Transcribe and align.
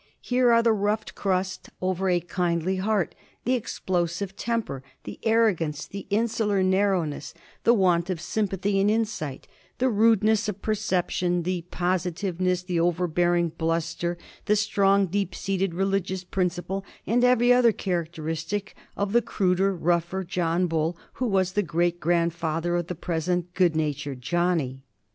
Here 0.21 0.51
are 0.51 0.63
the 0.63 0.73
rough 0.73 1.13
crust 1.13 1.69
over 1.79 2.09
a 2.09 2.19
kindly 2.19 2.77
heart, 2.77 3.13
the 3.45 3.53
explosive 3.53 4.35
temper, 4.35 4.81
the 5.03 5.19
arrogance, 5.21 5.85
the 5.85 6.07
insular 6.09 6.63
narrowness, 6.63 7.35
the 7.65 7.75
want 7.75 8.09
of 8.09 8.19
sympathy 8.19 8.79
and 8.81 8.89
insight, 8.89 9.47
the 9.77 9.91
rudeness 9.91 10.49
of 10.49 10.59
perception, 10.59 11.43
the 11.43 11.65
positiveness, 11.69 12.63
the 12.63 12.79
overbearing 12.79 13.49
bluster, 13.49 14.17
the 14.45 14.55
strong 14.55 15.05
deep 15.05 15.35
seated 15.35 15.75
religious 15.75 16.23
principle, 16.23 16.83
and 17.05 17.23
every 17.23 17.53
other 17.53 17.71
characteristic 17.71 18.73
of 18.97 19.13
the 19.13 19.21
cruder, 19.21 19.71
rougher 19.77 20.23
John 20.23 20.65
Bull 20.65 20.97
who 21.13 21.27
was 21.27 21.51
the 21.51 21.61
great 21.61 21.99
grandfather 21.99 22.75
of 22.75 22.87
the 22.87 22.95
present 22.95 23.53
good 23.53 23.75
natured 23.75 24.19
Johnnie. 24.21 24.81